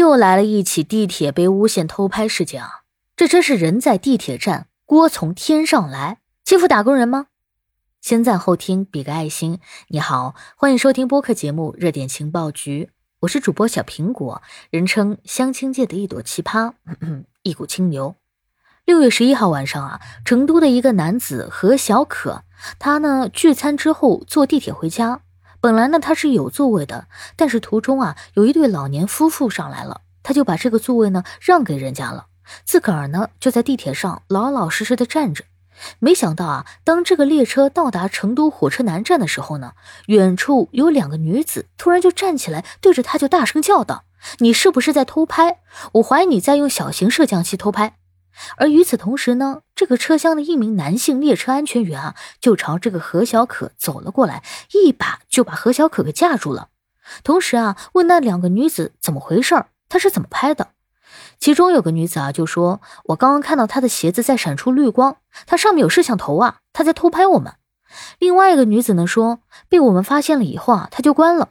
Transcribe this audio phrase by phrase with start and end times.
[0.00, 2.84] 又来了一起地铁被诬陷偷拍事件啊！
[3.14, 7.26] 这真是人在地铁站，锅从天上来，欺负打工人吗？
[8.00, 9.58] 先赞后听，比个爱心。
[9.88, 12.88] 你好，欢迎收听播客节目《热点情报局》，
[13.20, 14.40] 我是主播小苹果，
[14.70, 16.72] 人称相亲界的一朵奇葩，
[17.42, 18.16] 一股清流。
[18.86, 22.44] 六月十一号晚上啊，成都的一个男子何小可，
[22.78, 25.20] 他呢聚餐之后坐地铁回家。
[25.60, 27.06] 本来呢，他是有座位的，
[27.36, 32.26] 但是途中啊，有一对老年夫妇上来了，他就把这个座位呢让给人家了，
[32.64, 35.44] 自个儿呢就在地铁上老老实实的站着。
[35.98, 39.72] 没想到啊，当这个列车到达成都火车南站的时候呢，
[40.06, 44.04] 远处有两个女子突然就站起来，对着他就大声叫道
[44.40, 45.60] ：“你是不是在偷拍？
[45.92, 47.96] 我怀疑你在用小型摄像机偷拍。”
[48.56, 56.68] 而与此同时呢，这个车厢的一名男性列车安全员啊，就朝这个何小可走了过来，一把就把何小可给架住了。
[57.24, 60.68] 同时啊，问那两个女子怎么回事儿，她是怎么拍的？
[61.38, 65.16] 其中有个女子啊，就说：“我刚刚看到她的鞋子在闪出绿光，
[65.46, 67.54] 她上面有摄像头啊，她在偷拍我们。”
[68.20, 71.50] 另外一个女子呢说：“被我们发现了以后啊，她就关了。”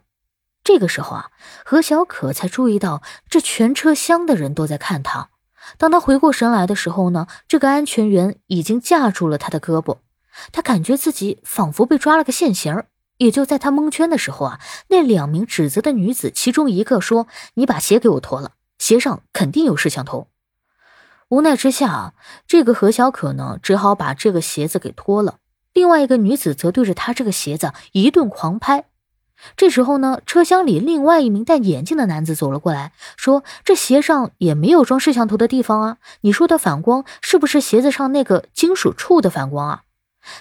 [0.63, 1.31] 这个时候啊，
[1.65, 5.29] 何小可才注意到，这全车厢的人都在看他。
[5.77, 9.99] 当他回过神来的时候呢，这个安全员已经架住了他的胳膊，
[10.51, 12.83] 他感觉自己仿佛被抓了个现行。
[13.17, 20.27] 也就在他蒙圈的时候啊，那两名指责的女子其中一个说：“你把鞋给我脱了，鞋上肯定有摄像头。”
[21.27, 22.13] 无奈之下啊，
[22.47, 25.39] 这个何小可呢，只好把这个鞋子给脱了。
[25.73, 28.85] 另外一个女子则对着他这个鞋子一顿狂拍。
[29.55, 39.81] 这时候呢，车厢里另外一名戴眼镜的男子走了过来，说：“这鞋上也没有装摄像头的地方啊，你说的反光是不是鞋子上那个金属处的反光啊？”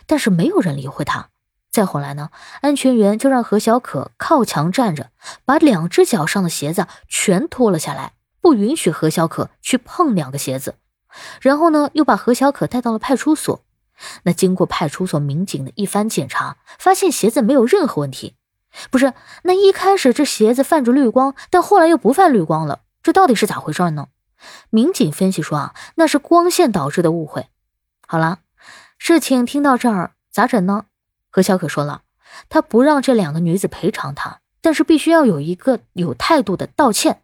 [0.06, 1.28] 但是没有人理会他。
[1.70, 2.30] 再后来呢，
[2.62, 5.10] 安全员就让何小可靠墙站着，
[5.44, 10.74] 把两只脚上的鞋子全脱了下来，不允许何小可去碰两个鞋子。
[11.40, 13.62] 然后呢，又把何小可带到了派出所。
[14.22, 18.34] 那经过派出所民警的一番检查，发现鞋子没有任何问题。
[18.90, 19.12] 不是，
[19.42, 24.08] 那一开始这鞋子泛着绿光，但后来又不泛绿光了，这到底是咋回事呢？
[24.70, 27.48] 民警分析说啊，那是光线导致的误会。
[28.06, 28.38] 好了，
[28.98, 30.86] 事情听到这儿咋整呢？
[31.30, 32.02] 何小可说了，
[32.48, 37.22] 他不让这两个女子赔偿他，但是必须要有一个有态度的道歉。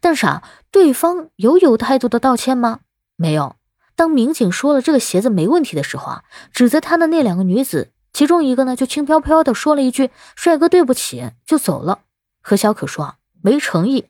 [0.00, 2.80] 但是啊，对方有有态度的道歉吗？
[3.16, 3.56] 没有。
[3.94, 7.92] 当民警说了这个鞋子没问题的时候啊，指责他的那两个女子。
[8.18, 12.00] 其中一个呢，就轻飘飘的说了一句“帅哥，对不起”，就走了。
[12.42, 14.06] 何小可说啊，没诚意。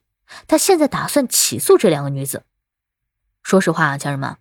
[0.46, 2.44] 他现在打算起诉这两个女子。
[3.42, 4.38] 说实话啊，家人们，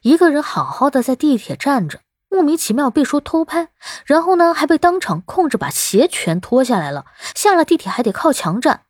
[0.00, 2.00] 一个人好好的在地铁站着，
[2.30, 3.68] 莫名其妙被说偷拍，
[4.06, 8.84] 然后呢，还被当场控制把鞋全脱下来了，下了地铁还得靠墙站，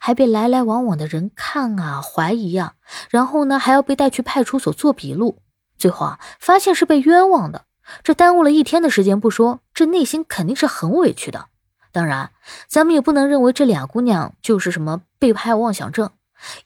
[0.00, 2.72] 还被来来往往的人看啊，怀疑啊，
[3.10, 5.40] 然后呢，还要被带去派出所做笔录，
[5.78, 7.66] 最后啊，发现是被冤枉的。
[8.02, 11.46] 这耽误了一天的时间不说，这内心肯定是很委屈的。
[11.90, 12.30] 当然，
[12.66, 16.10] 咱们也不能认为这俩姑娘就是什么被拍妄想症，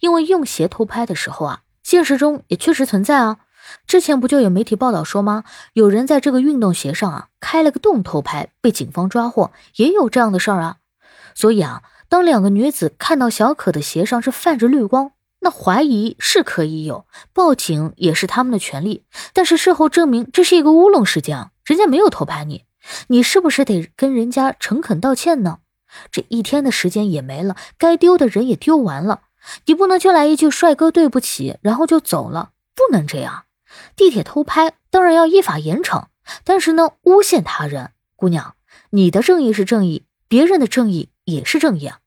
[0.01, 3.39] 因为用鞋偷拍的时候啊，现实中也确实存在啊。
[3.87, 5.45] 之前不就有媒体报道说吗？
[5.73, 10.79] 有人在这个运动鞋上啊开了个洞偷拍，被警方抓获，也有这样的事儿啊。
[11.35, 15.13] 所以啊，当两个女子看到小可的鞋上是泛着绿光。
[15.45, 22.65] 那怀疑是可以有，报警也是他们的权利，但是事后证明这是一个乌龙事件啊，人家没有偷拍你，
[23.09, 25.59] 你是不是得跟人家诚恳道歉呢？
[26.13, 29.23] 这一天的时间也没了，该丢的人也丢完了，
[29.67, 33.45] 你不能就来一句“帅哥对不起”，然后就走了，不能这样。
[33.97, 36.05] 地铁偷拍当然要依法严惩，
[36.45, 38.55] 但是呢，诬陷他人，姑娘，
[38.91, 41.99] 你的正义是正义，别人的正义也是正义啊。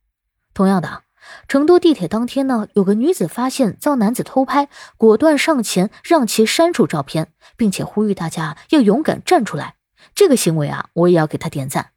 [0.53, 1.04] 同样的。
[1.47, 9.75] 成都地铁当天呢，有个女子发现遭男子偷拍，果断上前让其删除照片，并且呼吁大家要勇敢站出来。
[10.13, 11.91] 这个行为啊，我也要给他点赞。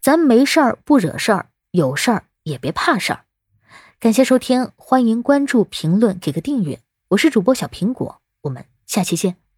[0.00, 3.24] 咱没事儿不惹事儿，有事儿也别怕事儿。
[3.98, 6.80] 感谢收听，欢迎关注、评论、给个订阅。
[7.10, 9.49] 我是主播小苹果，我们下期见。